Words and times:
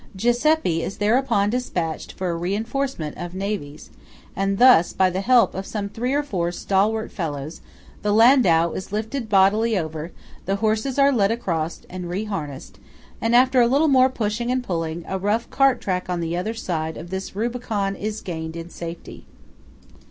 Giuseppe 0.15 0.81
is 0.81 0.97
thereupon 0.97 1.51
dispatched 1.51 2.13
for 2.13 2.31
a 2.31 2.35
reinforcement 2.35 3.15
of 3.19 3.35
navvies; 3.35 3.91
and 4.35 4.57
thus, 4.57 4.93
by 4.93 5.11
the 5.11 5.21
help 5.21 5.53
of 5.53 5.63
some 5.67 5.89
three 5.89 6.11
or 6.11 6.23
four 6.23 6.51
stalwart 6.51 7.11
fellows, 7.11 7.61
the 8.01 8.11
landau 8.11 8.71
is 8.71 8.91
lifted 8.91 9.29
bodily 9.29 9.77
over; 9.77 10.11
the 10.45 10.55
horses 10.55 10.97
are 10.97 11.11
led 11.11 11.29
across 11.31 11.81
and 11.87 12.09
re 12.09 12.23
harnessed; 12.25 12.79
and, 13.21 13.35
after 13.35 13.61
a 13.61 13.67
little 13.67 13.87
more 13.87 14.09
pushing 14.09 14.49
and 14.49 14.63
pulling, 14.63 15.05
a 15.07 15.19
rough 15.19 15.47
cart 15.51 15.79
track 15.79 16.09
on 16.09 16.19
the 16.19 16.35
other 16.35 16.55
side 16.55 16.97
of 16.97 17.11
this 17.11 17.35
Rubicon 17.35 17.95
in 17.95 18.13
gained 18.25 18.55
in 18.55 18.71
safety. 18.71 19.27